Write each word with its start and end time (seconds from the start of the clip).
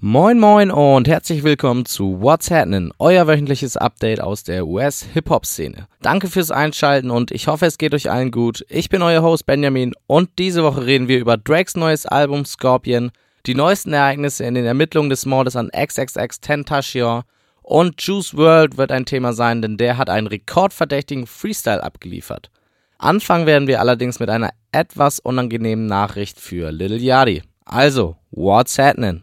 Moin 0.00 0.38
moin 0.38 0.70
und 0.70 1.08
herzlich 1.08 1.42
willkommen 1.42 1.84
zu 1.84 2.20
What's 2.20 2.52
Happening, 2.52 2.92
euer 3.00 3.26
wöchentliches 3.26 3.76
Update 3.76 4.20
aus 4.20 4.44
der 4.44 4.64
US-Hip-Hop-Szene. 4.64 5.88
Danke 6.02 6.28
fürs 6.28 6.52
Einschalten 6.52 7.10
und 7.10 7.32
ich 7.32 7.48
hoffe, 7.48 7.66
es 7.66 7.78
geht 7.78 7.92
euch 7.94 8.08
allen 8.08 8.30
gut. 8.30 8.64
Ich 8.68 8.90
bin 8.90 9.02
euer 9.02 9.22
Host 9.22 9.44
Benjamin 9.44 9.94
und 10.06 10.30
diese 10.38 10.62
Woche 10.62 10.86
reden 10.86 11.08
wir 11.08 11.18
über 11.18 11.36
Drakes 11.36 11.74
neues 11.74 12.06
Album 12.06 12.44
Scorpion, 12.44 13.10
die 13.46 13.56
neuesten 13.56 13.92
Ereignisse 13.92 14.44
in 14.44 14.54
den 14.54 14.66
Ermittlungen 14.66 15.10
des 15.10 15.26
Mordes 15.26 15.56
an 15.56 15.68
XXX 15.76 16.40
Tentacion 16.42 17.24
und 17.62 18.00
Juice 18.00 18.36
World 18.36 18.78
wird 18.78 18.92
ein 18.92 19.04
Thema 19.04 19.32
sein, 19.32 19.62
denn 19.62 19.78
der 19.78 19.98
hat 19.98 20.10
einen 20.10 20.28
rekordverdächtigen 20.28 21.26
Freestyle 21.26 21.82
abgeliefert. 21.82 22.52
Anfangen 22.98 23.46
werden 23.46 23.66
wir 23.66 23.80
allerdings 23.80 24.20
mit 24.20 24.30
einer 24.30 24.50
etwas 24.70 25.18
unangenehmen 25.18 25.86
Nachricht 25.86 26.38
für 26.38 26.70
Lil 26.70 27.02
Yachty. 27.02 27.42
Also, 27.64 28.16
what's 28.30 28.78
happening? 28.78 29.22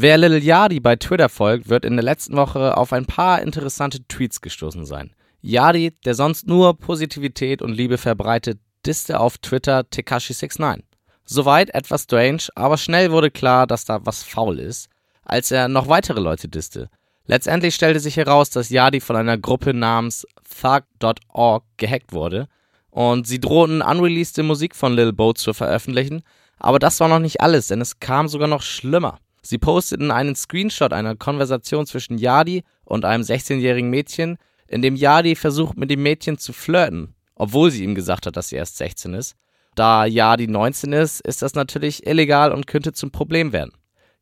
Wer 0.00 0.16
Lil 0.16 0.44
Yadi 0.44 0.78
bei 0.78 0.94
Twitter 0.94 1.28
folgt, 1.28 1.68
wird 1.68 1.84
in 1.84 1.96
der 1.96 2.04
letzten 2.04 2.36
Woche 2.36 2.76
auf 2.76 2.92
ein 2.92 3.04
paar 3.04 3.42
interessante 3.42 4.06
Tweets 4.06 4.40
gestoßen 4.40 4.86
sein. 4.86 5.12
Yadi, 5.40 5.90
der 6.04 6.14
sonst 6.14 6.46
nur 6.46 6.78
Positivität 6.78 7.62
und 7.62 7.72
Liebe 7.72 7.98
verbreitet, 7.98 8.60
disste 8.86 9.18
auf 9.18 9.38
Twitter 9.38 9.80
Tekashi69. 9.80 10.84
Soweit 11.24 11.74
etwas 11.74 12.04
strange, 12.04 12.44
aber 12.54 12.76
schnell 12.76 13.10
wurde 13.10 13.32
klar, 13.32 13.66
dass 13.66 13.86
da 13.86 13.98
was 14.06 14.22
faul 14.22 14.60
ist, 14.60 14.88
als 15.24 15.50
er 15.50 15.66
noch 15.66 15.88
weitere 15.88 16.20
Leute 16.20 16.46
disste. 16.46 16.90
Letztendlich 17.26 17.74
stellte 17.74 17.98
sich 17.98 18.16
heraus, 18.18 18.50
dass 18.50 18.70
Yadi 18.70 19.00
von 19.00 19.16
einer 19.16 19.36
Gruppe 19.36 19.74
namens 19.74 20.24
Thug.org 20.62 21.64
gehackt 21.76 22.12
wurde 22.12 22.46
und 22.90 23.26
sie 23.26 23.40
drohten 23.40 23.82
unreleased 23.82 24.38
Musik 24.44 24.76
von 24.76 24.94
Lil 24.94 25.12
Bo 25.12 25.32
zu 25.32 25.52
veröffentlichen, 25.54 26.22
aber 26.56 26.78
das 26.78 27.00
war 27.00 27.08
noch 27.08 27.18
nicht 27.18 27.40
alles, 27.40 27.66
denn 27.66 27.80
es 27.80 27.98
kam 27.98 28.28
sogar 28.28 28.46
noch 28.46 28.62
schlimmer. 28.62 29.18
Sie 29.42 29.58
posteten 29.58 30.10
einen 30.10 30.34
Screenshot 30.34 30.92
einer 30.92 31.16
Konversation 31.16 31.86
zwischen 31.86 32.18
Yadi 32.18 32.64
und 32.84 33.04
einem 33.04 33.22
16-jährigen 33.22 33.90
Mädchen, 33.90 34.38
in 34.66 34.82
dem 34.82 34.96
Yadi 34.96 35.34
versucht, 35.34 35.76
mit 35.76 35.90
dem 35.90 36.02
Mädchen 36.02 36.38
zu 36.38 36.52
flirten, 36.52 37.14
obwohl 37.34 37.70
sie 37.70 37.84
ihm 37.84 37.94
gesagt 37.94 38.26
hat, 38.26 38.36
dass 38.36 38.48
sie 38.48 38.56
erst 38.56 38.76
16 38.76 39.14
ist. 39.14 39.36
Da 39.74 40.04
Yadi 40.06 40.48
19 40.48 40.92
ist, 40.92 41.20
ist 41.20 41.42
das 41.42 41.54
natürlich 41.54 42.06
illegal 42.06 42.52
und 42.52 42.66
könnte 42.66 42.92
zum 42.92 43.10
Problem 43.10 43.52
werden. 43.52 43.72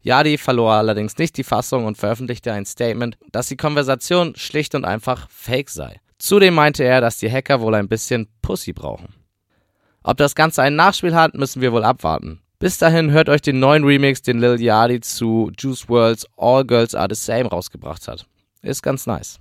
Yadi 0.03 0.39
verlor 0.39 0.75
allerdings 0.75 1.19
nicht 1.19 1.36
die 1.36 1.45
Fassung 1.45 1.84
und 1.84 1.97
veröffentlichte 1.97 2.53
ein 2.53 2.67
Statement, 2.67 3.19
dass 3.33 3.48
die 3.48 3.56
Konversation 3.56 4.36
schlicht 4.36 4.75
und 4.75 4.84
einfach 4.84 5.28
fake 5.30 5.70
sei. 5.70 6.01
Zudem 6.19 6.55
meinte 6.55 6.84
er, 6.84 7.01
dass 7.01 7.19
die 7.19 7.30
Hacker 7.30 7.61
wohl 7.61 7.75
ein 7.75 7.89
bisschen 7.89 8.28
Pussy 8.41 8.73
brauchen. 8.73 9.14
Ob 10.03 10.17
das 10.17 10.36
Ganze 10.36 10.62
ein 10.62 10.77
Nachspiel 10.77 11.14
hat, 11.14 11.34
müssen 11.34 11.61
wir 11.61 11.73
wohl 11.73 11.83
abwarten. 11.83 12.41
Bis 12.59 12.79
dahin 12.79 13.11
hört 13.11 13.29
euch 13.29 13.43
den 13.43 13.61
neuen 13.61 13.85
Remix, 13.85 14.23
den 14.23 14.39
Lil 14.39 14.59
Yachty 14.59 15.01
zu 15.01 15.53
Juice 15.59 15.91
Worlds 15.91 16.27
All 16.39 16.65
Girls 16.65 16.95
Are 16.95 17.15
the 17.15 17.15
Same 17.15 17.51
rausgebracht 17.51 18.09
hat. 18.09 18.27
Ist 18.63 18.83
ganz 18.83 19.07
nice. 19.07 19.39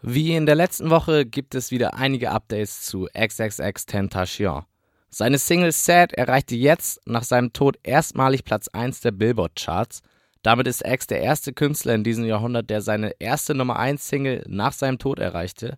Wie 0.00 0.34
in 0.34 0.46
der 0.46 0.54
letzten 0.54 0.88
Woche 0.88 1.26
gibt 1.26 1.54
es 1.54 1.70
wieder 1.70 1.92
einige 1.92 2.30
Updates 2.30 2.86
zu 2.86 3.06
XXX 3.14 3.84
Tentacion. 3.84 4.64
Seine 5.10 5.36
Single 5.36 5.72
Sad 5.72 6.14
erreichte 6.14 6.56
jetzt 6.56 7.06
nach 7.06 7.22
seinem 7.22 7.52
Tod 7.52 7.76
erstmalig 7.82 8.42
Platz 8.44 8.68
1 8.68 9.00
der 9.00 9.12
Billboard-Charts. 9.12 10.00
Damit 10.42 10.66
ist 10.66 10.86
X 10.86 11.06
der 11.06 11.20
erste 11.20 11.52
Künstler 11.52 11.94
in 11.94 12.04
diesem 12.04 12.24
Jahrhundert, 12.24 12.70
der 12.70 12.80
seine 12.80 13.12
erste 13.18 13.54
Nummer 13.54 13.78
1 13.78 14.08
Single 14.08 14.42
nach 14.48 14.72
seinem 14.72 14.98
Tod 14.98 15.18
erreichte. 15.18 15.76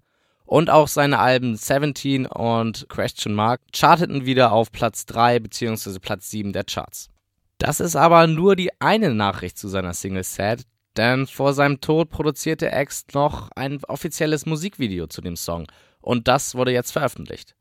Und 0.48 0.70
auch 0.70 0.88
seine 0.88 1.18
Alben 1.18 1.56
17 1.56 2.25
und 2.25 2.88
Question 2.88 3.34
Mark 3.34 3.60
charteten 3.76 4.25
wieder 4.25 4.50
auf 4.50 4.72
Platz 4.72 5.04
3 5.04 5.41
bzw. 5.41 5.98
Platz 5.98 6.31
7 6.31 6.54
der 6.54 6.64
Charts. 6.64 7.10
Das 7.59 7.81
ist 7.81 7.97
aber 7.97 8.26
nur 8.26 8.56
die 8.56 8.70
eine 8.81 9.12
Nachricht 9.14 9.58
zu 9.58 9.69
seiner 9.69 9.92
Single 9.92 10.25
Sad, 10.25 10.62
denn 10.97 11.26
vor 11.26 11.53
seinem 11.53 11.82
Tod 11.82 12.08
produzierte 12.08 12.70
X 12.72 13.04
noch 13.12 13.50
ein 13.56 13.84
offizielles 13.84 14.47
Musikvideo 14.47 15.06
zu 15.06 15.20
dem 15.20 15.37
Song 15.37 15.66
und 16.00 16.28
das 16.28 16.54
wurde 16.54 16.72
jetzt 16.72 16.92
veröffentlicht. 16.92 17.54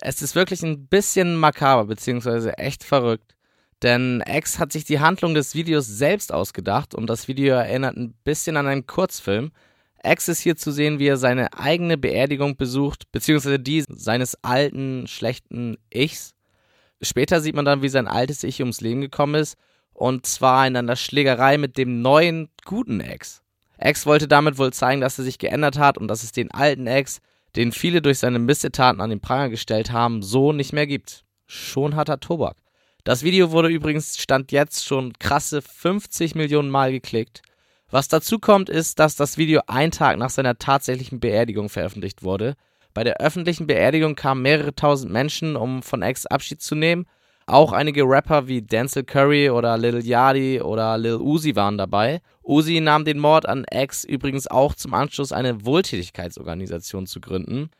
Es 0.00 0.22
ist 0.22 0.34
wirklich 0.34 0.62
ein 0.62 0.86
bisschen 0.86 1.36
makaber 1.36 1.84
bzw. 1.84 2.52
echt 2.52 2.82
verrückt, 2.82 3.36
denn 3.82 4.24
X 4.26 4.58
hat 4.58 4.72
sich 4.72 4.86
die 4.86 5.00
Handlung 5.00 5.34
des 5.34 5.54
Videos 5.54 5.86
selbst 5.86 6.32
ausgedacht 6.32 6.94
und 6.94 7.10
das 7.10 7.28
Video 7.28 7.56
erinnert 7.56 7.98
ein 7.98 8.14
bisschen 8.24 8.56
an 8.56 8.68
einen 8.68 8.86
Kurzfilm, 8.86 9.52
X 10.04 10.28
ist 10.28 10.40
hier 10.40 10.56
zu 10.56 10.70
sehen, 10.70 10.98
wie 10.98 11.06
er 11.06 11.16
seine 11.16 11.52
eigene 11.58 11.96
Beerdigung 11.96 12.56
besucht, 12.56 13.10
beziehungsweise 13.12 13.58
die 13.58 13.84
seines 13.88 14.36
alten, 14.42 15.06
schlechten 15.06 15.78
Ichs. 15.90 16.34
Später 17.02 17.40
sieht 17.40 17.54
man 17.54 17.64
dann, 17.64 17.82
wie 17.82 17.88
sein 17.88 18.06
altes 18.06 18.44
Ich 18.44 18.60
ums 18.60 18.80
Leben 18.80 19.00
gekommen 19.00 19.34
ist, 19.34 19.56
und 19.92 20.26
zwar 20.26 20.66
in 20.66 20.76
einer 20.76 20.96
Schlägerei 20.96 21.56
mit 21.58 21.78
dem 21.78 22.02
neuen, 22.02 22.48
guten 22.64 23.00
Ex. 23.00 23.42
X 23.80 24.06
wollte 24.06 24.28
damit 24.28 24.58
wohl 24.58 24.72
zeigen, 24.72 25.00
dass 25.00 25.18
er 25.18 25.24
sich 25.24 25.38
geändert 25.38 25.78
hat 25.78 25.98
und 25.98 26.08
dass 26.08 26.22
es 26.22 26.32
den 26.32 26.50
alten 26.50 26.86
Ex, 26.86 27.20
den 27.56 27.72
viele 27.72 28.02
durch 28.02 28.18
seine 28.18 28.38
Missetaten 28.38 29.00
an 29.00 29.10
den 29.10 29.20
Pranger 29.20 29.50
gestellt 29.50 29.92
haben, 29.92 30.22
so 30.22 30.52
nicht 30.52 30.72
mehr 30.72 30.86
gibt. 30.86 31.24
Schon 31.46 31.96
hat 31.96 32.08
er 32.08 32.20
Tobak. 32.20 32.56
Das 33.04 33.22
Video 33.22 33.50
wurde 33.52 33.68
übrigens 33.68 34.16
Stand 34.16 34.50
jetzt 34.50 34.86
schon 34.86 35.12
krasse 35.18 35.60
50 35.62 36.34
Millionen 36.34 36.70
Mal 36.70 36.90
geklickt. 36.90 37.42
Was 37.94 38.08
dazu 38.08 38.40
kommt, 38.40 38.70
ist, 38.70 38.98
dass 38.98 39.14
das 39.14 39.38
Video 39.38 39.60
einen 39.68 39.92
Tag 39.92 40.18
nach 40.18 40.30
seiner 40.30 40.58
tatsächlichen 40.58 41.20
Beerdigung 41.20 41.68
veröffentlicht 41.68 42.24
wurde. 42.24 42.56
Bei 42.92 43.04
der 43.04 43.20
öffentlichen 43.20 43.68
Beerdigung 43.68 44.16
kamen 44.16 44.42
mehrere 44.42 44.74
tausend 44.74 45.12
Menschen, 45.12 45.54
um 45.54 45.80
von 45.80 46.02
X 46.02 46.26
Abschied 46.26 46.60
zu 46.60 46.74
nehmen. 46.74 47.06
Auch 47.46 47.70
einige 47.70 48.02
Rapper 48.02 48.48
wie 48.48 48.62
Denzel 48.62 49.04
Curry 49.04 49.48
oder 49.48 49.78
Lil 49.78 50.04
Yachty 50.04 50.60
oder 50.60 50.98
Lil 50.98 51.20
Uzi 51.20 51.54
waren 51.54 51.78
dabei. 51.78 52.20
Uzi 52.42 52.80
nahm 52.80 53.04
den 53.04 53.20
Mord 53.20 53.46
an 53.46 53.64
X 53.72 54.02
übrigens 54.02 54.48
auch 54.48 54.74
zum 54.74 54.92
Anschluss, 54.92 55.30
eine 55.30 55.64
Wohltätigkeitsorganisation 55.64 57.06
zu 57.06 57.20
gründen. 57.20 57.70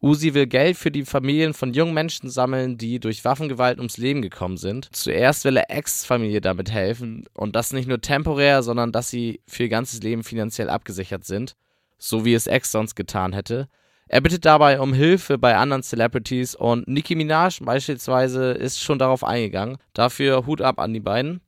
Uzi 0.00 0.34
will 0.34 0.46
Geld 0.46 0.76
für 0.76 0.90
die 0.90 1.04
Familien 1.04 1.54
von 1.54 1.72
jungen 1.72 1.94
Menschen 1.94 2.28
sammeln, 2.28 2.76
die 2.76 3.00
durch 3.00 3.24
Waffengewalt 3.24 3.78
ums 3.78 3.96
Leben 3.96 4.20
gekommen 4.22 4.58
sind. 4.58 4.88
Zuerst 4.92 5.44
will 5.44 5.56
er 5.56 5.70
Ex-Familie 5.70 6.40
damit 6.40 6.70
helfen 6.70 7.24
und 7.32 7.56
das 7.56 7.72
nicht 7.72 7.88
nur 7.88 8.00
temporär, 8.00 8.62
sondern 8.62 8.92
dass 8.92 9.08
sie 9.08 9.40
für 9.46 9.64
ihr 9.64 9.68
ganzes 9.68 10.02
Leben 10.02 10.22
finanziell 10.22 10.68
abgesichert 10.68 11.24
sind, 11.24 11.56
so 11.98 12.24
wie 12.24 12.34
es 12.34 12.46
Ex 12.46 12.70
sonst 12.72 12.94
getan 12.94 13.32
hätte. 13.32 13.68
Er 14.08 14.20
bittet 14.20 14.44
dabei 14.44 14.80
um 14.80 14.92
Hilfe 14.92 15.38
bei 15.38 15.56
anderen 15.56 15.82
Celebrities 15.82 16.54
und 16.54 16.86
Nicki 16.86 17.16
Minaj 17.16 17.58
beispielsweise 17.60 18.52
ist 18.52 18.80
schon 18.80 19.00
darauf 19.00 19.24
eingegangen. 19.24 19.78
Dafür 19.94 20.46
Hut 20.46 20.60
ab 20.60 20.78
an 20.78 20.94
die 20.94 21.00
beiden. 21.00 21.40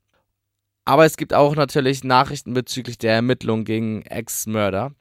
Aber 0.84 1.04
es 1.04 1.16
gibt 1.16 1.34
auch 1.34 1.54
natürlich 1.54 2.02
Nachrichten 2.02 2.54
bezüglich 2.54 2.98
der 2.98 3.12
Ermittlungen 3.12 3.64
gegen 3.64 4.02
Ex-Mörder. 4.02 4.92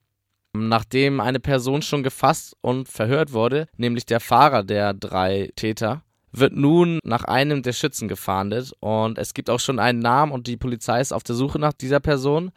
Nachdem 0.54 1.20
eine 1.20 1.40
Person 1.40 1.82
schon 1.82 2.04
gefasst 2.04 2.56
und 2.62 2.88
verhört 2.88 3.34
wurde, 3.34 3.68
nämlich 3.78 4.06
der 4.06 4.20
Fahrer 4.20 4.64
der 4.64 4.94
drei 4.94 5.52
Täter, 5.56 6.04
wird 6.32 6.54
nun 6.54 7.00
nach 7.04 7.24
einem 7.24 7.64
der 7.64 7.74
Schützen 7.74 8.08
gefahndet 8.08 8.72
und 8.80 9.18
es 9.18 9.34
gibt 9.34 9.50
auch 9.50 9.60
schon 9.60 9.80
einen 9.80 10.00
Namen 10.00 10.32
und 10.32 10.48
die 10.48 10.58
Polizei 10.58 11.02
ist 11.02 11.14
auf 11.14 11.24
der 11.24 11.36
Suche 11.36 11.60
nach 11.60 11.74
dieser 11.74 12.00
Person. 12.00 12.52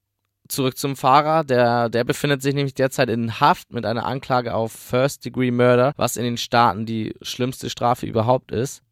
Zurück 0.48 0.76
zum 0.76 0.96
Fahrer, 0.96 1.44
der, 1.44 1.88
der 1.88 2.02
befindet 2.02 2.42
sich 2.42 2.54
nämlich 2.54 2.74
derzeit 2.74 3.08
in 3.08 3.38
Haft 3.38 3.72
mit 3.72 3.86
einer 3.86 4.04
Anklage 4.04 4.52
auf 4.54 4.72
First 4.72 5.24
Degree 5.24 5.52
Murder, 5.52 5.92
was 5.96 6.16
in 6.16 6.24
den 6.24 6.36
Staaten 6.36 6.86
die 6.86 7.14
schlimmste 7.22 7.70
Strafe 7.70 8.06
überhaupt 8.06 8.50
ist. 8.50 8.82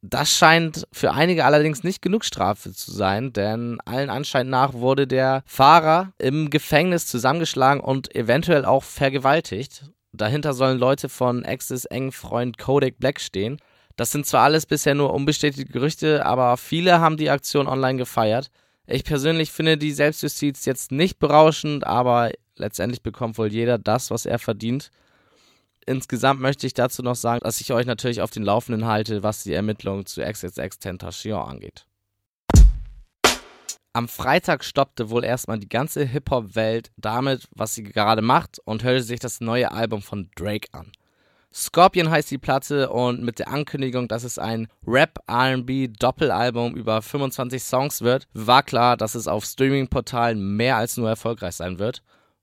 Das 0.00 0.30
scheint 0.30 0.86
für 0.92 1.12
einige 1.12 1.44
allerdings 1.44 1.82
nicht 1.82 2.02
genug 2.02 2.24
Strafe 2.24 2.72
zu 2.72 2.92
sein, 2.92 3.32
denn 3.32 3.80
allen 3.84 4.10
Anschein 4.10 4.48
nach 4.48 4.74
wurde 4.74 5.08
der 5.08 5.42
Fahrer 5.44 6.12
im 6.18 6.50
Gefängnis 6.50 7.08
zusammengeschlagen 7.08 7.82
und 7.82 8.14
eventuell 8.14 8.64
auch 8.64 8.84
vergewaltigt. 8.84 9.90
Dahinter 10.12 10.54
sollen 10.54 10.78
Leute 10.78 11.08
von 11.08 11.44
Exes 11.44 11.84
engen 11.84 12.12
Freund 12.12 12.58
Kodak 12.58 12.98
Black 12.98 13.18
stehen. 13.20 13.58
Das 13.96 14.12
sind 14.12 14.24
zwar 14.24 14.42
alles 14.42 14.66
bisher 14.66 14.94
nur 14.94 15.12
unbestätigte 15.12 15.72
Gerüchte, 15.72 16.24
aber 16.24 16.56
viele 16.56 17.00
haben 17.00 17.16
die 17.16 17.30
Aktion 17.30 17.66
online 17.66 17.98
gefeiert. 17.98 18.50
Ich 18.86 19.02
persönlich 19.02 19.50
finde 19.50 19.76
die 19.76 19.92
Selbstjustiz 19.92 20.64
jetzt 20.64 20.92
nicht 20.92 21.18
berauschend, 21.18 21.84
aber 21.84 22.30
letztendlich 22.56 23.02
bekommt 23.02 23.36
wohl 23.36 23.52
jeder 23.52 23.78
das, 23.78 24.12
was 24.12 24.26
er 24.26 24.38
verdient 24.38 24.90
insgesamt 25.88 26.40
möchte 26.40 26.66
ich 26.66 26.74
dazu 26.74 27.02
noch 27.02 27.16
sagen, 27.16 27.40
dass 27.42 27.60
ich 27.60 27.72
euch 27.72 27.86
natürlich 27.86 28.20
auf 28.20 28.30
den 28.30 28.44
Laufenden 28.44 28.86
halte, 28.86 29.22
was 29.22 29.42
die 29.42 29.54
Ermittlungen 29.54 30.06
zu 30.06 30.22
XXX 30.22 30.78
Tentation 30.78 31.40
angeht. 31.40 31.86
Am 33.94 34.06
Freitag 34.06 34.62
stoppte 34.62 35.10
wohl 35.10 35.24
erstmal 35.24 35.58
die 35.58 35.68
ganze 35.68 36.04
Hip-Hop-Welt 36.04 36.92
damit, 36.96 37.48
was 37.56 37.74
sie 37.74 37.82
gerade 37.82 38.22
macht 38.22 38.60
und 38.64 38.84
hörte 38.84 39.02
sich 39.02 39.18
das 39.18 39.40
neue 39.40 39.72
Album 39.72 40.02
von 40.02 40.30
Drake 40.36 40.68
an. 40.72 40.92
Scorpion 41.52 42.10
heißt 42.10 42.30
die 42.30 42.38
Platte 42.38 42.90
und 42.90 43.22
mit 43.22 43.38
der 43.38 43.48
Ankündigung, 43.48 44.06
dass 44.06 44.22
es 44.22 44.38
ein 44.38 44.68
Rap-RB-Doppelalbum 44.86 46.76
über 46.76 47.00
25 47.00 47.62
Songs 47.62 48.02
wird, 48.02 48.28
war 48.34 48.62
klar, 48.62 48.96
dass 48.96 49.14
es 49.14 49.26
auf 49.26 49.44
Streaming-Portalen 49.44 50.56
mehr 50.56 50.76
als 50.76 50.96
nur 50.98 51.08
erfolgreich 51.08 51.54
sein 51.54 51.78
wird. 51.78 52.02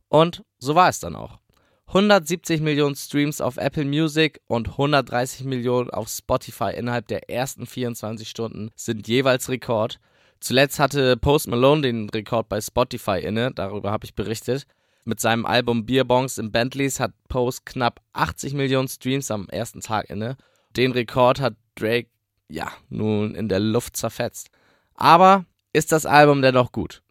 Und 0.10 0.44
so 0.58 0.76
war 0.76 0.90
es 0.90 1.00
dann 1.00 1.16
auch. 1.16 1.38
170 1.88 2.62
Millionen 2.62 2.96
Streams 2.96 3.42
auf 3.42 3.58
Apple 3.58 3.86
Music 3.86 4.42
und 4.48 4.70
130 4.70 5.46
Millionen 5.46 5.90
auf 5.92 6.10
Spotify 6.10 6.72
innerhalb 6.76 7.08
der 7.08 7.30
ersten 7.30 7.66
24 7.66 8.28
Stunden 8.28 8.72
sind 8.76 9.08
jeweils 9.08 9.50
Rekord. 9.50 10.00
Zuletzt 10.40 10.80
hatte 10.80 11.16
Post 11.18 11.48
Malone 11.48 11.82
den 11.82 12.10
Rekord 12.10 12.50
bei 12.50 12.60
Spotify 12.60 13.20
inne, 13.20 13.52
darüber 13.54 13.92
habe 13.92 14.06
ich 14.06 14.16
berichtet. 14.16 14.66
Mit 15.06 15.20
seinem 15.20 15.46
Album 15.46 15.86
Beerbongs 15.86 16.40
in 16.40 16.52
Bentleys 16.52 17.00
hat 17.00 17.14
Post 17.30 17.66
knapp 17.66 18.02
80 18.14 18.54
Millionen 18.56 18.88
Streams 18.88 19.30
am 19.30 19.48
ersten 19.50 19.82
Tag 19.82 20.10
inne. 20.10 20.36
Den 20.76 20.92
Rekord 20.92 21.40
hat 21.40 21.56
Drake, 21.76 22.10
ja, 22.50 22.72
nun 22.90 23.36
in 23.36 23.48
der 23.48 23.60
Luft 23.60 23.96
zerfetzt. 23.96 24.50
Aber 24.96 25.46
ist 25.74 25.92
das 25.92 26.06
Album 26.06 26.42
dennoch 26.42 26.72
gut? 26.72 27.04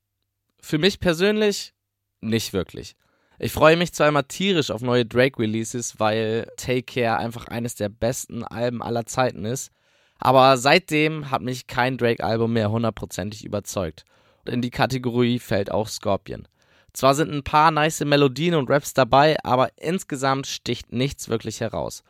Für 0.61 0.79
mich 0.79 0.99
persönlich 0.99 1.73
nicht 2.21 2.53
wirklich. 2.53 2.97
Ich 3.39 3.53
freue 3.53 3.77
mich 3.77 3.93
zwar 3.93 4.09
immer 4.09 4.29
tierisch 4.29 4.71
auf 4.71 4.81
neue 4.81 5.05
Drake-Releases, 5.05 5.99
weil 5.99 6.49
Take 6.57 6.83
Care 6.83 7.19
einfach 7.19 7.49
eines 7.49 7.75
der 7.75 7.89
besten 7.89 8.45
Alben 8.45 8.83
aller 8.83 9.07
Zeiten 9.07 9.45
ist. 9.45 9.73
Aber 10.19 10.57
seitdem 10.57 11.31
hat 11.31 11.43
mich 11.43 11.67
kein 11.67 11.99
Drake-Album 11.99 12.53
mehr 12.53 12.71
hundertprozentig 12.71 13.45
überzeugt. 13.45 14.05
In 14.47 14.63
die 14.63 14.71
Kategorie 14.71 15.39
fällt 15.39 15.71
auch 15.71 15.89
Scorpion. 15.89 16.47
Zwar 16.93 17.15
sind 17.17 17.33
ein 17.33 17.43
paar 17.43 17.73
nice 17.73 18.05
Melodien 18.05 18.55
und 18.55 18.71
Raps 18.71 18.95
dabei, 18.95 19.37
aber 19.43 19.71
insgesamt 19.77 20.47
sticht 20.47 20.93
nichts 20.93 21.29
wirklich 21.29 21.61
heraus. 21.61 22.05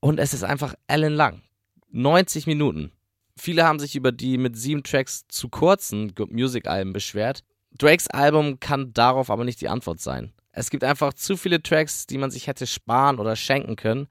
Und 0.00 0.18
es 0.18 0.32
ist 0.32 0.44
einfach 0.44 0.74
ellenlang. 0.86 1.42
90 1.90 2.46
Minuten. 2.46 2.90
Viele 3.36 3.64
haben 3.64 3.78
sich 3.78 3.94
über 3.94 4.10
die 4.10 4.38
mit 4.38 4.56
sieben 4.56 4.82
Tracks 4.82 5.26
zu 5.28 5.48
kurzen 5.50 6.14
Good 6.14 6.32
Music 6.32 6.66
Alben 6.66 6.94
beschwert. 6.94 7.44
Drakes 7.78 8.08
Album 8.08 8.60
kann 8.60 8.92
darauf 8.92 9.30
aber 9.30 9.44
nicht 9.44 9.60
die 9.60 9.68
Antwort 9.68 10.00
sein. 10.00 10.32
Es 10.52 10.70
gibt 10.70 10.84
einfach 10.84 11.14
zu 11.14 11.36
viele 11.36 11.62
Tracks, 11.62 12.06
die 12.06 12.18
man 12.18 12.30
sich 12.30 12.46
hätte 12.46 12.66
sparen 12.66 13.18
oder 13.18 13.36
schenken 13.36 13.76
können. 13.76 14.08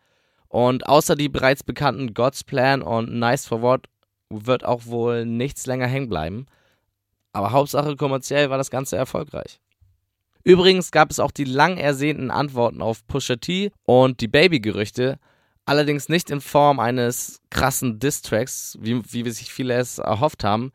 Und 0.47 0.87
außer 0.87 1.15
die 1.15 1.29
bereits 1.29 1.63
bekannten 1.63 2.13
God's 2.13 2.43
Plan 2.43 2.81
und 2.81 3.13
Nice 3.13 3.45
for 3.45 3.61
What 3.61 3.87
wird 4.29 4.65
auch 4.65 4.85
wohl 4.85 5.25
nichts 5.25 5.65
länger 5.65 5.87
hängen 5.87 6.09
bleiben. 6.09 6.45
Aber 7.31 7.51
Hauptsache 7.51 7.95
kommerziell 7.95 8.49
war 8.49 8.57
das 8.57 8.71
Ganze 8.71 8.97
erfolgreich. 8.97 9.61
Übrigens 10.43 10.91
gab 10.91 11.11
es 11.11 11.19
auch 11.19 11.31
die 11.31 11.43
lang 11.43 11.77
ersehnten 11.77 12.31
Antworten 12.31 12.81
auf 12.81 13.05
Pusha 13.07 13.35
T 13.35 13.71
und 13.83 14.21
die 14.21 14.27
Baby-Gerüchte, 14.27 15.19
allerdings 15.65 16.09
nicht 16.09 16.31
in 16.31 16.41
Form 16.41 16.79
eines 16.79 17.39
krassen 17.51 17.99
Diss-Tracks, 17.99 18.77
wie, 18.81 19.01
wie 19.13 19.29
sich 19.29 19.53
viele 19.53 19.75
es 19.75 19.99
erhofft 19.99 20.43
haben, 20.43 20.71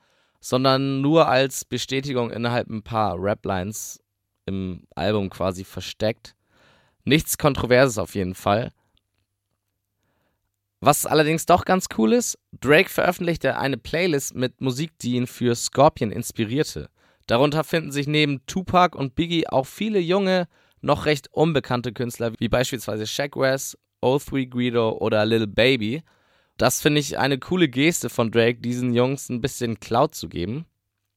sondern 0.48 1.00
nur 1.00 1.28
als 1.28 1.64
Bestätigung 1.64 2.30
innerhalb 2.30 2.68
ein 2.68 2.82
paar 2.82 3.16
Rap-Lines 3.20 4.00
im 4.44 4.84
Album 4.94 5.28
quasi 5.28 5.64
versteckt. 5.64 6.36
Nichts 7.04 7.36
Kontroverses 7.36 7.98
auf 7.98 8.14
jeden 8.14 8.36
Fall. 8.36 8.72
Was 10.80 11.04
allerdings 11.04 11.46
doch 11.46 11.64
ganz 11.64 11.86
cool 11.98 12.12
ist, 12.12 12.38
Drake 12.52 12.90
veröffentlichte 12.90 13.58
eine 13.58 13.76
Playlist 13.76 14.36
mit 14.36 14.60
Musik, 14.60 14.96
die 15.00 15.16
ihn 15.16 15.26
für 15.26 15.56
Scorpion 15.56 16.12
inspirierte. 16.12 16.90
Darunter 17.26 17.64
finden 17.64 17.90
sich 17.90 18.06
neben 18.06 18.46
Tupac 18.46 18.96
und 18.96 19.16
Biggie 19.16 19.48
auch 19.48 19.66
viele 19.66 19.98
junge, 19.98 20.46
noch 20.80 21.06
recht 21.06 21.26
unbekannte 21.32 21.92
Künstler, 21.92 22.34
wie 22.38 22.48
beispielsweise 22.48 23.08
Shaq 23.08 23.36
West, 23.36 23.76
O3 24.00 24.48
Guido 24.48 24.90
oder 24.92 25.26
Lil 25.26 25.48
Baby. 25.48 26.04
Das 26.56 26.80
finde 26.80 27.00
ich 27.00 27.18
eine 27.18 27.38
coole 27.38 27.68
Geste 27.68 28.08
von 28.08 28.30
Drake, 28.30 28.60
diesen 28.60 28.94
Jungs 28.94 29.28
ein 29.28 29.40
bisschen 29.40 29.78
Cloud 29.78 30.14
zu 30.14 30.28
geben. 30.28 30.66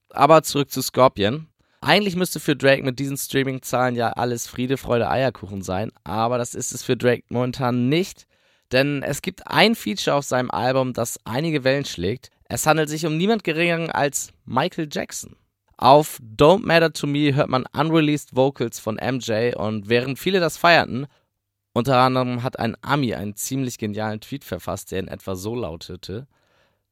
Aber 0.10 0.44
zurück 0.44 0.72
zu 0.72 0.82
Scorpion. 0.82 1.48
Eigentlich 1.82 2.18
müsste 2.18 2.42
für 2.42 2.58
Drake 2.58 2.84
mit 2.84 3.00
diesen 3.00 3.18
Streaming-Zahlen 3.18 3.96
ja 3.96 4.10
alles 4.10 4.48
Friede, 4.48 4.76
Freude, 4.76 5.10
Eierkuchen 5.10 5.62
sein, 5.62 5.92
aber 6.04 6.38
das 6.38 6.54
ist 6.54 6.74
es 6.74 6.84
für 6.84 6.98
Drake 6.98 7.24
momentan 7.30 7.88
nicht, 7.88 8.28
denn 8.74 9.02
es 9.02 9.22
gibt 9.22 9.48
ein 9.48 9.76
Feature 9.76 10.18
auf 10.18 10.26
seinem 10.26 10.52
Album, 10.52 10.92
das 10.92 11.20
einige 11.24 11.64
Wellen 11.64 11.86
schlägt. 11.86 12.32
Es 12.50 12.68
handelt 12.68 12.90
sich 12.90 13.06
um 13.06 13.16
niemand 13.16 13.46
geringeren 13.46 13.90
als 13.90 14.34
Michael 14.46 14.90
Jackson. 14.92 15.38
Auf 15.78 16.20
Don't 16.22 16.66
Matter 16.66 16.92
to 16.92 17.08
Me 17.08 17.34
hört 17.34 17.48
man 17.48 17.66
unreleased 17.72 18.36
Vocals 18.36 18.80
von 18.80 18.96
MJ 18.96 19.56
und 19.56 19.88
während 19.88 20.20
viele 20.20 20.42
das 20.42 20.58
feierten, 20.58 21.08
unter 21.80 21.98
anderem 21.98 22.44
hat 22.44 22.60
ein 22.60 22.76
Ami 22.82 23.16
einen 23.16 23.36
ziemlich 23.36 23.78
genialen 23.78 24.22
Tweet 24.22 24.44
verfasst, 24.44 24.92
der 24.92 25.00
in 25.00 25.08
etwa 25.08 25.36
so 25.36 25.56
lautete: 25.56 26.28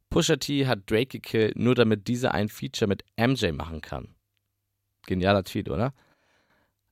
Pusha 0.09 0.37
T 0.37 0.65
hat 0.65 0.89
Drake 0.89 1.07
gekillt, 1.07 1.57
nur 1.57 1.75
damit 1.75 2.07
dieser 2.07 2.33
ein 2.33 2.49
Feature 2.49 2.87
mit 2.87 3.03
MJ 3.17 3.51
machen 3.51 3.81
kann. 3.81 4.15
Genialer 5.05 5.43
Tweet, 5.43 5.69
oder? 5.69 5.93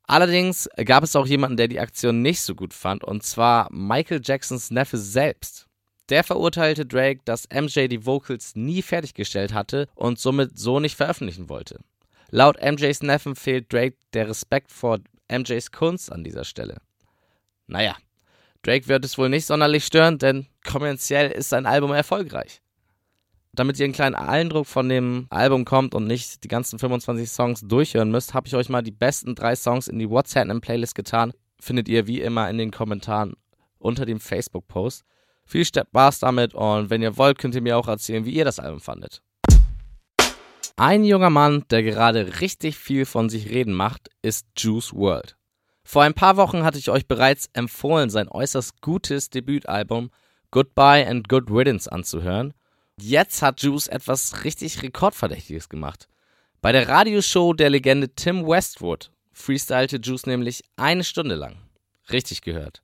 Allerdings 0.04 0.70
gab 0.86 1.04
es 1.04 1.16
auch 1.16 1.26
jemanden, 1.26 1.58
der 1.58 1.68
die 1.68 1.80
Aktion 1.80 2.22
nicht 2.22 2.42
so 2.42 2.54
gut 2.54 2.74
fand, 2.74 3.04
und 3.04 3.24
zwar 3.24 3.72
Michael 3.72 4.22
Jacksons 4.24 4.70
Neffe 4.70 4.98
selbst. 4.98 5.68
Der 6.10 6.24
verurteilte 6.24 6.86
Drake, 6.86 7.22
dass 7.26 7.48
MJ 7.50 7.88
die 7.88 8.06
Vocals 8.06 8.56
nie 8.56 8.84
fertiggestellt 8.84 9.54
hatte 9.54 9.88
und 9.96 10.20
somit 10.20 10.60
so 10.60 10.80
nicht 10.80 10.96
veröffentlichen 10.96 11.50
wollte. 11.50 11.80
Laut 12.30 12.58
MJs 12.62 13.02
Neffen 13.02 13.36
fehlt 13.36 13.74
Drake 13.74 13.96
der 14.14 14.28
Respekt 14.30 14.72
vor 14.72 15.00
MJs 15.32 15.72
Kunst 15.72 16.12
an 16.12 16.24
dieser 16.24 16.44
Stelle. 16.44 16.82
Naja, 17.68 17.96
Drake 18.62 18.88
wird 18.88 19.06
es 19.06 19.18
wohl 19.18 19.30
nicht 19.30 19.46
sonderlich 19.46 19.86
stören, 19.86 20.18
denn 20.18 20.48
kommerziell 20.66 21.32
ist 21.32 21.50
sein 21.50 21.66
Album 21.66 21.92
erfolgreich. 21.92 22.62
Damit 23.54 23.80
ihr 23.80 23.86
einen 23.86 23.94
kleinen 23.94 24.16
Eindruck 24.16 24.66
von 24.66 24.90
dem 24.90 25.28
Album 25.30 25.64
kommt 25.64 25.96
und 25.96 26.08
nicht 26.08 26.44
die 26.44 26.50
ganzen 26.50 26.78
25 26.78 27.30
Songs 27.30 27.62
durchhören 27.62 28.12
müsst, 28.12 28.34
habe 28.34 28.48
ich 28.48 28.56
euch 28.56 28.68
mal 28.68 28.82
die 28.82 28.92
besten 28.92 29.34
drei 29.34 29.56
Songs 29.56 29.88
in 29.88 29.98
die 29.98 30.10
WhatsApp 30.10 30.50
Playlist 30.62 30.96
getan. 30.96 31.32
Findet 31.60 31.88
ihr 31.88 32.06
wie 32.06 32.22
immer 32.22 32.50
in 32.50 32.58
den 32.58 32.72
Kommentaren 32.72 33.36
unter 33.80 34.06
dem 34.06 34.20
Facebook-Post. 34.20 35.06
Viel 35.46 35.64
Spaß 35.64 36.20
damit 36.20 36.54
und 36.54 36.90
wenn 36.90 37.02
ihr 37.02 37.18
wollt, 37.18 37.38
könnt 37.38 37.56
ihr 37.56 37.62
mir 37.62 37.78
auch 37.78 37.88
erzählen, 37.88 38.26
wie 38.26 38.34
ihr 38.34 38.46
das 38.46 38.60
Album 38.60 38.82
fandet. 38.82 39.22
Ein 40.76 41.06
junger 41.06 41.30
Mann, 41.30 41.64
der 41.70 41.84
gerade 41.84 42.42
richtig 42.42 42.78
viel 42.78 43.06
von 43.06 43.30
sich 43.30 43.50
reden 43.50 43.74
macht, 43.74 44.10
ist 44.22 44.48
Juice 44.58 44.92
World. 44.94 45.38
Vor 45.88 46.02
ein 46.02 46.16
paar 46.16 46.36
Wochen 46.36 46.64
hatte 46.64 46.80
ich 46.80 46.90
euch 46.90 47.08
bereits 47.08 47.48
empfohlen, 47.54 48.10
sein 48.10 48.28
äußerst 48.28 48.82
gutes 48.82 49.30
Debütalbum 49.30 50.10
Goodbye 50.50 51.08
and 51.08 51.30
Good 51.30 51.52
Riddance 51.52 51.90
anzuhören. 51.90 52.56
Jetzt 53.00 53.44
hat 53.44 53.62
Juice 53.62 53.88
etwas 53.88 54.44
richtig 54.44 54.82
Rekordverdächtiges 54.82 55.70
gemacht. 55.70 56.10
Bei 56.60 56.72
der 56.72 56.90
Radioshow 56.90 57.54
der 57.54 57.70
Legende 57.70 58.10
Tim 58.10 58.48
Westwood 58.48 59.12
freestylte 59.32 59.98
Juice 59.98 60.25
nämlich 60.25 60.63
eine 60.75 61.04
Stunde 61.04 61.36
lang. 61.36 61.58
Richtig 62.12 62.42
gehört. 62.42 62.82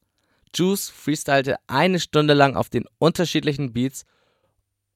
Juice 0.55 0.89
freestylte 0.89 1.55
eine 1.65 1.99
Stunde 1.99 2.35
lang 2.35 2.55
auf 2.55 2.69
den 2.69 2.85
unterschiedlichen 2.99 3.73
Beats 3.73 4.05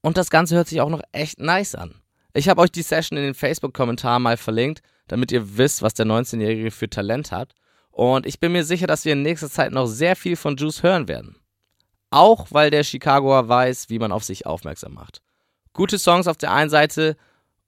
und 0.01 0.17
das 0.17 0.29
Ganze 0.29 0.55
hört 0.55 0.67
sich 0.67 0.79
auch 0.79 0.89
noch 0.89 1.01
echt 1.12 1.39
nice 1.39 1.74
an. 1.74 1.95
Ich 2.35 2.50
habe 2.50 2.62
euch 2.62 2.71
die 2.71 2.83
Session 2.83 3.17
in 3.17 3.24
den 3.24 3.33
Facebook-Kommentaren 3.33 4.21
mal 4.21 4.38
verlinkt, 4.38 4.81
damit 5.07 5.31
ihr 5.31 5.57
wisst, 5.57 5.81
was 5.81 5.95
der 5.95 6.05
19-Jährige 6.05 6.69
für 6.69 6.89
Talent 6.89 7.31
hat. 7.31 7.55
Und 7.95 8.25
ich 8.25 8.41
bin 8.41 8.51
mir 8.51 8.65
sicher, 8.65 8.87
dass 8.87 9.05
wir 9.05 9.13
in 9.13 9.21
nächster 9.21 9.49
Zeit 9.49 9.71
noch 9.71 9.85
sehr 9.85 10.17
viel 10.17 10.35
von 10.35 10.57
Juice 10.57 10.83
hören 10.83 11.07
werden. 11.07 11.37
Auch 12.09 12.47
weil 12.49 12.69
der 12.69 12.83
Chicagoer 12.83 13.47
weiß, 13.47 13.89
wie 13.89 13.99
man 13.99 14.11
auf 14.11 14.25
sich 14.25 14.45
aufmerksam 14.45 14.95
macht. 14.95 15.21
Gute 15.71 15.97
Songs 15.97 16.27
auf 16.27 16.35
der 16.35 16.51
einen 16.51 16.69
Seite 16.69 17.15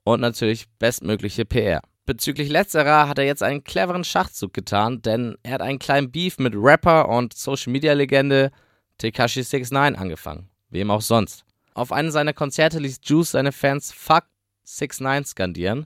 und 0.03 0.19
natürlich 0.19 0.67
bestmögliche 0.79 1.45
PR. 1.45 1.81
Bezüglich 2.05 2.49
letzterer 2.49 3.07
hat 3.07 3.19
er 3.19 3.23
jetzt 3.23 3.41
einen 3.41 3.63
cleveren 3.63 4.03
Schachzug 4.03 4.53
getan, 4.53 5.01
denn 5.01 5.37
er 5.43 5.53
hat 5.53 5.61
einen 5.61 5.79
kleinen 5.79 6.11
Beef 6.11 6.39
mit 6.39 6.55
Rapper 6.57 7.07
und 7.07 7.33
Social 7.33 7.71
Media 7.71 7.93
Legende 7.93 8.51
Tekashi 8.97 9.43
69 9.43 9.97
angefangen. 9.97 10.49
Wem 10.69 10.91
auch 10.91 11.01
sonst. 11.01 11.45
Auf 11.73 11.93
einem 11.93 12.11
seiner 12.11 12.33
Konzerte 12.33 12.79
ließ 12.79 12.99
Juice 13.01 13.31
seine 13.31 13.53
Fans 13.53 13.93
Fuck 13.93 14.25
69 14.65 15.31
skandieren. 15.31 15.85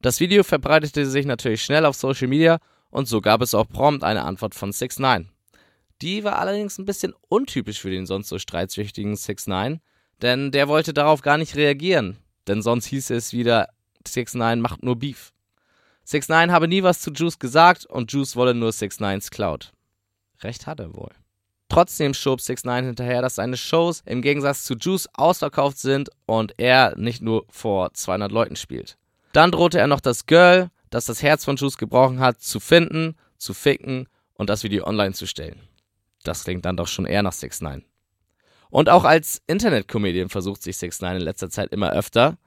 Das 0.00 0.18
Video 0.18 0.44
verbreitete 0.44 1.04
sich 1.04 1.26
natürlich 1.26 1.62
schnell 1.62 1.84
auf 1.84 1.94
Social 1.94 2.28
Media 2.28 2.58
und 2.92 3.08
so 3.08 3.20
gab 3.20 3.42
es 3.42 3.54
auch 3.54 3.66
prompt 3.68 4.04
eine 4.04 4.22
Antwort 4.22 4.54
von 4.54 4.70
69. 4.70 5.26
Die 6.00 6.22
war 6.22 6.38
allerdings 6.38 6.78
ein 6.78 6.84
bisschen 6.84 7.14
untypisch 7.28 7.80
für 7.80 7.90
den 7.90 8.06
sonst 8.06 8.28
so 8.28 8.38
streitsüchtigen 8.38 9.12
69, 9.14 9.80
denn 10.20 10.52
der 10.52 10.68
wollte 10.68 10.94
darauf 10.94 11.22
gar 11.22 11.38
nicht 11.38 11.56
reagieren, 11.56 12.18
denn 12.46 12.62
sonst 12.62 12.86
hieß 12.86 13.10
es 13.10 13.32
wieder 13.32 13.68
69 14.06 14.62
macht 14.62 14.82
nur 14.82 14.96
Beef. 14.96 15.32
6 16.04 16.28
9 16.28 16.52
habe 16.52 16.68
nie 16.68 16.82
was 16.82 17.00
zu 17.00 17.12
Juice 17.12 17.38
gesagt 17.38 17.86
und 17.86 18.12
Juice 18.12 18.36
wolle 18.36 18.54
nur 18.54 18.72
6 18.72 18.98
9s 18.98 19.30
Cloud. 19.30 19.72
Recht 20.42 20.66
hat 20.66 20.80
er 20.80 20.94
wohl. 20.94 21.12
Trotzdem 21.68 22.12
schob 22.12 22.40
6 22.40 22.64
9 22.64 22.84
hinterher, 22.84 23.22
dass 23.22 23.36
seine 23.36 23.56
Shows 23.56 24.02
im 24.04 24.20
Gegensatz 24.20 24.64
zu 24.64 24.74
Juice 24.74 25.08
ausverkauft 25.14 25.78
sind 25.78 26.10
und 26.26 26.54
er 26.58 26.94
nicht 26.98 27.22
nur 27.22 27.46
vor 27.48 27.94
200 27.94 28.30
Leuten 28.30 28.56
spielt. 28.56 28.98
Dann 29.32 29.50
drohte 29.50 29.78
er 29.78 29.86
noch 29.86 30.00
das 30.00 30.26
Girl, 30.26 30.70
das 30.92 31.06
das 31.06 31.22
Herz 31.22 31.44
von 31.44 31.56
Juice 31.56 31.78
gebrochen 31.78 32.20
hat, 32.20 32.40
zu 32.40 32.60
finden, 32.60 33.16
zu 33.38 33.54
ficken 33.54 34.08
und 34.34 34.50
das 34.50 34.62
Video 34.62 34.86
online 34.86 35.14
zu 35.14 35.26
stellen. 35.26 35.60
Das 36.22 36.44
klingt 36.44 36.64
dann 36.64 36.76
doch 36.76 36.86
schon 36.86 37.06
eher 37.06 37.22
nach 37.22 37.32
6 37.32 37.62
9 37.62 37.84
Und 38.70 38.88
auch 38.88 39.04
als 39.04 39.42
Internet-Comedian 39.46 40.28
versucht 40.28 40.62
sich 40.62 40.76
6 40.76 41.00
9 41.00 41.16
in 41.16 41.22
letzter 41.22 41.50
Zeit 41.50 41.72
immer 41.72 41.92
öfter. 41.92 42.38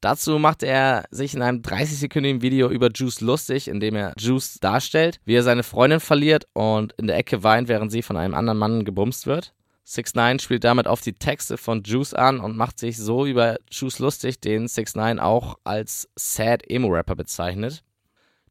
Dazu 0.00 0.38
macht 0.38 0.62
er 0.62 1.04
sich 1.10 1.34
in 1.34 1.42
einem 1.42 1.60
30-sekündigen 1.60 2.40
Video 2.40 2.70
über 2.70 2.88
Juice 2.90 3.20
lustig, 3.20 3.68
in 3.68 3.80
dem 3.80 3.94
er 3.94 4.14
Juice 4.18 4.58
darstellt, 4.60 5.20
wie 5.26 5.34
er 5.34 5.42
seine 5.42 5.62
Freundin 5.62 6.00
verliert 6.00 6.46
und 6.54 6.94
in 6.94 7.06
der 7.06 7.18
Ecke 7.18 7.42
weint, 7.42 7.68
während 7.68 7.92
sie 7.92 8.00
von 8.00 8.16
einem 8.16 8.34
anderen 8.34 8.58
Mann 8.58 8.84
gebumst 8.86 9.26
wird. 9.26 9.52
6 9.84 10.14
9 10.14 10.38
spielt 10.38 10.64
damit 10.64 10.86
auf 10.86 11.02
die 11.02 11.12
Texte 11.12 11.58
von 11.58 11.82
Juice 11.82 12.14
an 12.14 12.40
und 12.40 12.56
macht 12.56 12.78
sich 12.78 12.96
so 12.96 13.26
über 13.26 13.58
Juice 13.70 13.98
lustig, 13.98 14.40
den 14.40 14.68
6 14.68 14.94
9 14.94 15.18
auch 15.18 15.58
als 15.64 16.08
Sad 16.16 16.62
Emo-Rapper 16.70 17.16
bezeichnet. 17.16 17.84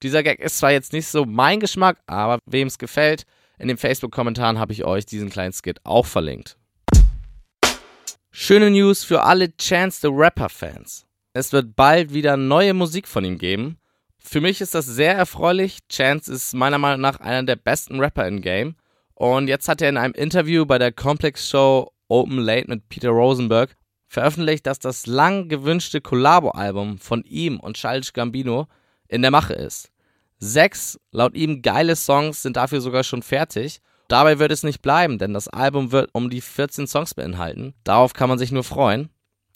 Dieser 0.02 0.24
Gag 0.24 0.40
ist 0.40 0.58
zwar 0.58 0.72
jetzt 0.72 0.94
nicht 0.94 1.08
so 1.08 1.26
mein 1.26 1.60
Geschmack, 1.60 1.98
aber 2.08 2.40
wem 2.46 2.68
es 2.68 2.78
gefällt, 2.78 3.24
in 3.58 3.68
den 3.68 3.78
Facebook-Kommentaren 3.78 4.58
habe 4.58 4.72
ich 4.72 4.86
euch 4.86 5.06
diesen 5.06 5.30
kleinen 5.30 5.52
Skit 5.52 5.82
auch 5.84 6.06
verlinkt. 6.06 6.58
Schöne 8.32 8.72
News 8.72 9.04
für 9.04 9.24
alle 9.24 9.56
Chance 9.58 10.00
the 10.02 10.08
Rapper-Fans. 10.10 11.06
Es 11.34 11.52
wird 11.52 11.76
bald 11.76 12.14
wieder 12.14 12.38
neue 12.38 12.74
Musik 12.74 13.10
von 13.10 13.26
ihm 13.26 13.38
geben. 13.38 13.78
Für 14.18 14.40
mich 14.40 14.62
ist 14.62 14.74
das 14.74 14.86
sehr 14.86 15.16
erfreulich. 15.16 15.80
Chance 15.90 16.32
ist 16.32 16.54
meiner 16.54 16.78
Meinung 16.78 17.02
nach 17.02 17.20
einer 17.20 17.44
der 17.44 17.58
besten 17.58 18.00
Rapper 18.00 18.26
im 18.26 18.42
Game. 18.42 18.76
Und 19.16 19.50
jetzt 19.50 19.68
hat 19.68 19.82
er 19.82 19.90
in 19.90 19.98
einem 19.98 20.14
Interview 20.14 20.66
bei 20.66 20.78
der 20.78 20.94
Complex 20.94 21.50
Show 21.50 21.92
Open 22.08 22.38
Late 22.38 22.70
mit 22.70 22.88
Peter 22.88 23.10
Rosenberg 23.10 23.76
veröffentlicht, 24.08 24.66
dass 24.66 24.80
das 24.80 25.08
lang 25.08 25.50
gewünschte 25.50 26.00
Collabo-Album 26.00 27.00
von 27.00 27.24
ihm 27.24 27.60
und 27.60 27.76
Childish 27.76 28.14
Gambino 28.14 28.68
in 29.10 29.22
der 29.22 29.32
Mache 29.32 29.54
ist. 29.54 29.92
Sechs, 30.38 30.98
laut 31.12 31.36
ihm 31.36 31.62
geile 31.62 31.98
Songs 31.98 32.42
sind 32.42 32.56
dafür 32.56 32.80
sogar 32.80 33.04
schon 33.04 33.22
fertig. 33.22 33.82
Dabei 34.08 34.40
wird 34.40 34.52
es 34.52 34.64
nicht 34.64 34.82
bleiben, 34.82 35.18
denn 35.18 35.34
das 35.34 35.50
Album 35.50 35.92
wird 35.92 36.10
um 36.14 36.30
die 36.30 36.42
14 36.42 36.88
Songs 36.88 37.14
beinhalten. 37.14 37.74
Darauf 37.84 38.14
kann 38.14 38.30
man 38.30 38.40
sich 38.40 38.52
nur 38.52 38.64
freuen. 38.64 39.10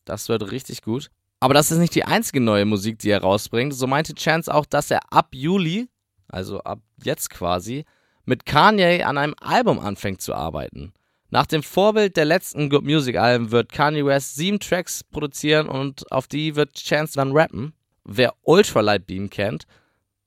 Das 0.06 0.28
wird 0.28 0.52
richtig 0.52 0.82
gut. 0.82 1.10
Aber 1.40 1.54
das 1.54 1.72
ist 1.72 1.78
nicht 1.78 1.96
die 1.96 2.06
einzige 2.06 2.40
neue 2.40 2.66
Musik, 2.66 3.00
die 3.00 3.10
er 3.10 3.22
rausbringt. 3.22 3.74
So 3.74 3.88
meinte 3.88 4.14
Chance 4.14 4.54
auch, 4.54 4.66
dass 4.66 4.92
er 4.92 5.00
ab 5.12 5.30
Juli, 5.32 5.90
also 6.28 6.60
ab 6.60 6.80
jetzt 7.04 7.30
quasi, 7.30 7.86
mit 8.26 8.46
Kanye 8.46 9.04
an 9.04 9.18
einem 9.18 9.36
Album 9.40 9.80
anfängt 9.80 10.22
zu 10.22 10.34
arbeiten. 10.34 10.94
Nach 11.30 11.48
dem 11.48 11.64
Vorbild 11.64 12.16
der 12.16 12.26
letzten 12.26 12.70
Good 12.70 12.84
Music 12.84 13.18
Alben 13.18 13.52
wird 13.52 13.72
Kanye 13.72 14.06
West 14.06 14.36
sieben 14.36 14.60
Tracks 14.60 15.04
produzieren 15.04 15.68
und 15.68 16.12
auf 16.12 16.28
die 16.28 16.56
wird 16.56 16.76
Chance 16.76 17.16
dann 17.16 17.32
rappen. 17.32 17.74
Wer 18.06 18.34
Ultralight 18.44 19.08
Beam 19.08 19.30
kennt, 19.30 19.66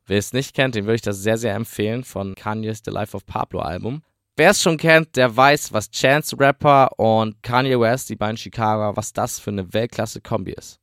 wer 0.07 0.19
es 0.19 0.33
nicht 0.33 0.55
kennt, 0.55 0.75
dem 0.75 0.87
würde 0.87 0.97
ich 0.97 1.03
das 1.03 1.19
sehr, 1.19 1.37
sehr 1.37 1.55
empfehlen 1.55 2.05
von 2.05 2.35
Kanye's 2.35 2.81
The 2.85 2.91
Life 2.91 3.15
of 3.15 3.27
Pablo 3.27 3.61
Album. 3.61 4.03
Wer 4.39 4.51
es 4.51 4.63
schon 4.63 4.77
kennt, 4.77 5.17
der 5.17 5.35
weiß, 5.35 5.73
was 5.73 5.91
Chance 5.91 6.37
Rapper 6.39 6.99
und 6.99 7.43
Kanye 7.43 7.81
West, 7.81 8.11
die 8.11 8.17
beiden 8.17 8.37
Chicago, 8.37 8.97
was 8.97 9.13
das 9.13 9.39
für 9.39 9.51
eine 9.51 9.73
Weltklasse-Kombi 9.73 10.53
ist. 10.53 10.79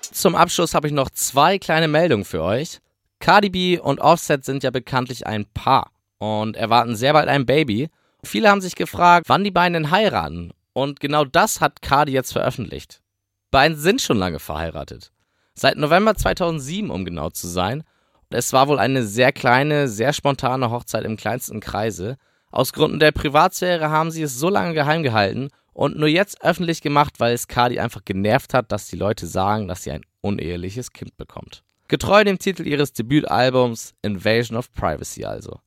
Zum 0.00 0.34
Abschluss 0.34 0.74
habe 0.74 0.86
ich 0.86 0.94
noch 0.94 1.10
zwei 1.10 1.58
kleine 1.58 1.88
Meldungen 1.88 2.24
für 2.24 2.42
euch. 2.42 2.78
Cardi 3.18 3.50
B 3.50 3.78
und 3.78 4.00
Offset 4.00 4.44
sind 4.44 4.62
ja 4.62 4.70
bekanntlich 4.70 5.26
ein 5.26 5.46
Paar 5.52 5.90
und 6.18 6.56
erwarten 6.56 6.96
sehr 6.96 7.12
bald 7.12 7.28
ein 7.28 7.44
Baby. 7.44 7.88
Viele 8.24 8.48
haben 8.50 8.60
sich 8.60 8.76
gefragt, 8.76 9.28
wann 9.28 9.44
die 9.44 9.50
beiden 9.50 9.74
denn 9.74 9.90
heiraten. 9.90 10.52
Und 10.72 11.00
genau 11.00 11.24
das 11.24 11.60
hat 11.60 11.82
Cardi 11.82 12.12
jetzt 12.12 12.32
veröffentlicht. 12.32 13.02
Beiden 13.50 13.76
sind 13.76 14.00
schon 14.00 14.18
lange 14.18 14.38
verheiratet. 14.38 15.12
Seit 15.58 15.78
November 15.78 16.14
2007, 16.14 16.90
um 16.90 17.06
genau 17.06 17.30
zu 17.30 17.48
sein. 17.48 17.82
Es 18.28 18.52
war 18.52 18.68
wohl 18.68 18.78
eine 18.78 19.04
sehr 19.04 19.32
kleine, 19.32 19.88
sehr 19.88 20.12
spontane 20.12 20.70
Hochzeit 20.70 21.04
im 21.04 21.16
kleinsten 21.16 21.60
Kreise. 21.60 22.18
Aus 22.50 22.74
Gründen 22.74 23.00
der 23.00 23.12
Privatsphäre 23.12 23.88
haben 23.88 24.10
sie 24.10 24.22
es 24.22 24.38
so 24.38 24.50
lange 24.50 24.74
geheim 24.74 25.02
gehalten 25.02 25.48
und 25.72 25.98
nur 25.98 26.08
jetzt 26.08 26.42
öffentlich 26.42 26.82
gemacht, 26.82 27.14
weil 27.20 27.32
es 27.32 27.48
Cardi 27.48 27.80
einfach 27.80 28.04
genervt 28.04 28.52
hat, 28.52 28.70
dass 28.70 28.88
die 28.88 28.96
Leute 28.96 29.26
sagen, 29.26 29.66
dass 29.66 29.82
sie 29.82 29.92
ein 29.92 30.04
uneheliches 30.20 30.92
Kind 30.92 31.16
bekommt. 31.16 31.62
Getreu 31.88 32.22
dem 32.22 32.38
Titel 32.38 32.66
ihres 32.66 32.92
Debütalbums 32.92 33.94
Invasion 34.02 34.58
of 34.58 34.70
Privacy 34.74 35.24
also. 35.24 35.60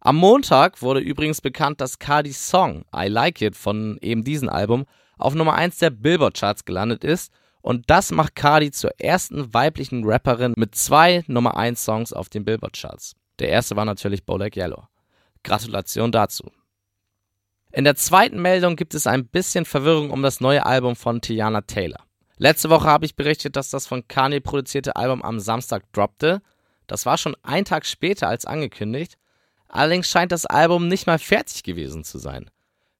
Am 0.00 0.16
Montag 0.16 0.82
wurde 0.82 1.00
übrigens 1.00 1.40
bekannt, 1.40 1.80
dass 1.80 1.98
Cardis 1.98 2.48
Song 2.48 2.84
I 2.94 3.08
Like 3.08 3.40
It 3.42 3.56
von 3.56 3.98
eben 4.02 4.22
diesem 4.22 4.48
Album 4.48 4.84
auf 5.18 5.34
Nummer 5.34 5.54
1 5.54 5.78
der 5.78 5.90
Billboard-Charts 5.90 6.64
gelandet 6.64 7.02
ist 7.02 7.32
und 7.62 7.88
das 7.88 8.10
macht 8.10 8.34
Cardi 8.34 8.72
zur 8.72 8.90
ersten 9.00 9.54
weiblichen 9.54 10.04
Rapperin 10.04 10.52
mit 10.56 10.74
zwei 10.74 11.24
Nummer 11.28 11.56
1 11.56 11.82
Songs 11.82 12.12
auf 12.12 12.28
den 12.28 12.44
Billboard-Charts. 12.44 13.14
Der 13.38 13.48
erste 13.48 13.76
war 13.76 13.84
natürlich 13.84 14.24
Bodak 14.24 14.56
Yellow. 14.56 14.88
Gratulation 15.44 16.12
dazu. 16.12 16.50
In 17.72 17.84
der 17.84 17.96
zweiten 17.96 18.42
Meldung 18.42 18.76
gibt 18.76 18.94
es 18.94 19.06
ein 19.06 19.26
bisschen 19.26 19.64
Verwirrung 19.64 20.10
um 20.10 20.22
das 20.22 20.40
neue 20.40 20.66
Album 20.66 20.94
von 20.94 21.20
Tiana 21.20 21.62
Taylor. 21.62 22.04
Letzte 22.36 22.68
Woche 22.68 22.88
habe 22.88 23.06
ich 23.06 23.16
berichtet, 23.16 23.56
dass 23.56 23.70
das 23.70 23.86
von 23.86 24.06
Kanye 24.08 24.40
produzierte 24.40 24.96
Album 24.96 25.22
am 25.22 25.40
Samstag 25.40 25.84
droppte. 25.92 26.42
Das 26.86 27.06
war 27.06 27.16
schon 27.16 27.36
ein 27.42 27.64
Tag 27.64 27.86
später 27.86 28.28
als 28.28 28.44
angekündigt. 28.44 29.16
Allerdings 29.68 30.08
scheint 30.08 30.32
das 30.32 30.44
Album 30.44 30.88
nicht 30.88 31.06
mal 31.06 31.18
fertig 31.18 31.62
gewesen 31.62 32.04
zu 32.04 32.18
sein. 32.18 32.50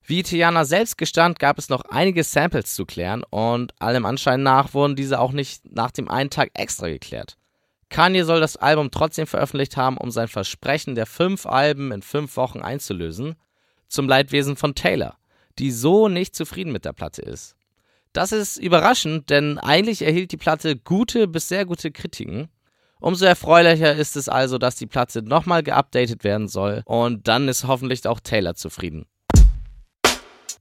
Wie 0.05 0.23
Tiana 0.23 0.65
selbst 0.65 0.99
gestand, 0.99 1.39
gab 1.39 1.59
es 1.59 1.69
noch 1.69 1.83
einige 1.83 2.25
Samples 2.25 2.75
zu 2.75 2.85
klären 2.85 3.23
und 3.31 3.73
allem 3.81 4.05
Anschein 4.05 4.43
nach 4.43 4.75
wurden 4.75 4.97
diese 4.97 5.21
auch 5.21 5.33
nicht 5.33 5.63
nach 5.73 5.93
dem 5.93 6.11
einen 6.11 6.31
Tag 6.31 6.51
extra 6.55 6.89
geklärt. 6.89 7.37
Kanye 7.89 8.25
soll 8.25 8.41
das 8.41 8.57
Album 8.57 8.91
trotzdem 8.91 9.27
veröffentlicht 9.27 9.77
haben, 9.77 9.99
um 9.99 10.11
sein 10.11 10.27
Versprechen 10.27 10.95
der 10.95 11.07
fünf 11.07 11.47
Alben 11.47 11.93
in 11.93 12.03
fünf 12.03 12.37
Wochen 12.37 12.61
einzulösen 12.61 13.37
zum 13.87 14.09
Leidwesen 14.09 14.57
von 14.57 14.75
Taylor, 14.75 15.19
die 15.59 15.71
so 15.71 16.09
nicht 16.09 16.35
zufrieden 16.35 16.73
mit 16.73 16.85
der 16.85 16.95
Platte 16.95 17.23
ist. 17.23 17.55
Das 18.13 18.33
ist 18.33 18.57
überraschend, 18.57 19.31
denn 19.31 19.59
eigentlich 19.59 20.03
erhielt 20.03 20.33
die 20.33 20.37
Platte 20.37 20.77
gute 20.77 21.29
bis 21.29 21.49
sehr 21.49 21.65
gute 21.65 21.93
Kritiken. 21.93 22.49
Umso 23.01 23.25
erfreulicher 23.25 23.95
ist 23.95 24.17
es 24.17 24.29
also, 24.29 24.59
dass 24.59 24.77
die 24.77 24.87
Platte 24.87 25.23
nochmal 25.23 25.63
geupdatet 25.63 26.25
werden 26.25 26.49
soll 26.49 26.83
und 26.87 27.29
dann 27.29 27.49
ist 27.49 27.67
hoffentlich 27.67 28.07
auch 28.07 28.21
Taylor 28.21 28.55
zufrieden. 28.55 29.07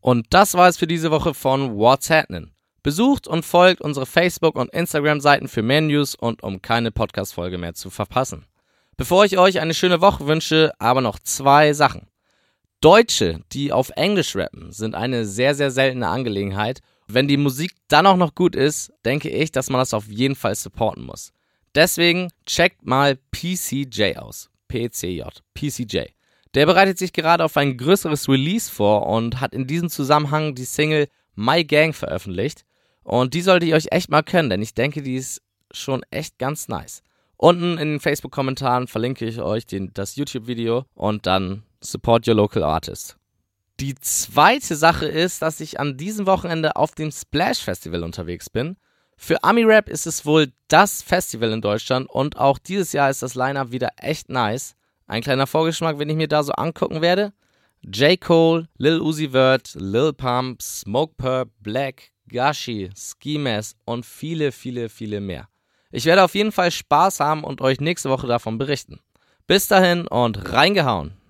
Und 0.01 0.25
das 0.31 0.55
war 0.55 0.67
es 0.67 0.77
für 0.77 0.87
diese 0.87 1.11
Woche 1.11 1.33
von 1.33 1.77
What's 1.77 2.09
Happening. 2.09 2.51
Besucht 2.83 3.27
und 3.27 3.45
folgt 3.45 3.81
unsere 3.81 4.07
Facebook- 4.07 4.55
und 4.55 4.73
Instagram-Seiten 4.73 5.47
für 5.47 5.61
mehr 5.61 5.81
News 5.81 6.15
und 6.15 6.41
um 6.41 6.61
keine 6.61 6.91
Podcast-Folge 6.91 7.59
mehr 7.59 7.75
zu 7.75 7.91
verpassen. 7.91 8.45
Bevor 8.97 9.23
ich 9.25 9.37
euch 9.37 9.59
eine 9.59 9.75
schöne 9.75 10.01
Woche 10.01 10.25
wünsche, 10.25 10.73
aber 10.79 11.01
noch 11.01 11.19
zwei 11.19 11.73
Sachen. 11.73 12.07
Deutsche, 12.81 13.41
die 13.51 13.71
auf 13.71 13.91
Englisch 13.95 14.35
rappen, 14.35 14.71
sind 14.71 14.95
eine 14.95 15.25
sehr, 15.25 15.53
sehr 15.53 15.69
seltene 15.69 16.07
Angelegenheit. 16.07 16.81
Wenn 17.07 17.27
die 17.27 17.37
Musik 17.37 17.75
dann 17.87 18.07
auch 18.07 18.17
noch 18.17 18.33
gut 18.33 18.55
ist, 18.55 18.91
denke 19.05 19.29
ich, 19.29 19.51
dass 19.51 19.69
man 19.69 19.79
das 19.79 19.93
auf 19.93 20.07
jeden 20.07 20.35
Fall 20.35 20.55
supporten 20.55 21.05
muss. 21.05 21.31
Deswegen 21.75 22.29
checkt 22.47 22.83
mal 22.83 23.17
PCJ 23.31 24.17
aus. 24.17 24.49
PCJ. 24.67 25.21
PCJ. 25.53 25.99
Der 26.53 26.65
bereitet 26.65 26.97
sich 26.97 27.13
gerade 27.13 27.43
auf 27.43 27.55
ein 27.57 27.77
größeres 27.77 28.27
Release 28.27 28.69
vor 28.69 29.07
und 29.07 29.39
hat 29.39 29.53
in 29.53 29.67
diesem 29.67 29.89
Zusammenhang 29.89 30.53
die 30.55 30.65
Single 30.65 31.07
My 31.35 31.63
Gang 31.63 31.95
veröffentlicht. 31.95 32.65
Und 33.03 33.33
die 33.33 33.41
solltet 33.41 33.69
ihr 33.69 33.75
euch 33.75 33.87
echt 33.91 34.09
mal 34.09 34.21
können, 34.21 34.49
denn 34.49 34.61
ich 34.61 34.73
denke, 34.73 35.01
die 35.01 35.15
ist 35.15 35.41
schon 35.71 36.03
echt 36.11 36.37
ganz 36.37 36.67
nice. 36.67 37.03
Unten 37.37 37.77
in 37.77 37.93
den 37.93 37.99
Facebook-Kommentaren 37.99 38.87
verlinke 38.87 39.25
ich 39.25 39.41
euch 39.41 39.65
den, 39.65 39.91
das 39.93 40.15
YouTube-Video 40.15 40.85
und 40.93 41.25
dann 41.25 41.63
Support 41.79 42.27
your 42.27 42.35
local 42.35 42.63
artist. 42.63 43.17
Die 43.79 43.95
zweite 43.95 44.75
Sache 44.75 45.07
ist, 45.07 45.41
dass 45.41 45.59
ich 45.59 45.79
an 45.79 45.97
diesem 45.97 46.27
Wochenende 46.27 46.75
auf 46.75 46.93
dem 46.93 47.11
Splash 47.11 47.59
Festival 47.63 48.03
unterwegs 48.03 48.49
bin. 48.49 48.77
Für 49.17 49.43
Ami 49.43 49.63
Rap 49.63 49.89
ist 49.89 50.05
es 50.05 50.23
wohl 50.25 50.51
das 50.67 51.01
Festival 51.01 51.51
in 51.51 51.61
Deutschland 51.61 52.07
und 52.07 52.37
auch 52.37 52.59
dieses 52.59 52.93
Jahr 52.93 53.09
ist 53.09 53.23
das 53.23 53.33
Lineup 53.33 53.71
wieder 53.71 53.89
echt 53.97 54.29
nice. 54.29 54.75
Ein 55.11 55.23
kleiner 55.23 55.45
Vorgeschmack, 55.45 55.99
wenn 55.99 56.07
ich 56.07 56.15
mir 56.15 56.29
da 56.29 56.41
so 56.41 56.53
angucken 56.53 57.01
werde. 57.01 57.33
J. 57.81 58.21
Cole, 58.21 58.69
Lil 58.77 59.01
Uzi 59.01 59.33
Vert, 59.33 59.75
Lil 59.77 60.13
Pump, 60.13 60.61
Smoke 60.61 61.15
Purp, 61.17 61.49
Black, 61.59 62.11
Gashi, 62.29 62.89
Ski 62.95 63.37
Mask 63.37 63.75
und 63.83 64.05
viele, 64.05 64.53
viele, 64.53 64.87
viele 64.87 65.19
mehr. 65.19 65.49
Ich 65.91 66.05
werde 66.05 66.23
auf 66.23 66.33
jeden 66.33 66.53
Fall 66.53 66.71
Spaß 66.71 67.19
haben 67.19 67.43
und 67.43 67.59
euch 67.59 67.81
nächste 67.81 68.09
Woche 68.09 68.25
davon 68.25 68.57
berichten. 68.57 69.01
Bis 69.47 69.67
dahin 69.67 70.07
und 70.07 70.53
reingehauen! 70.53 71.20